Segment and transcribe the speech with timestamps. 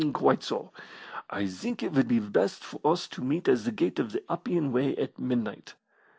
[0.13, 0.73] "Quite so.
[1.29, 4.23] I think it would be best for us to meet at the Gate of the
[4.31, 5.75] Appian Way at midnight.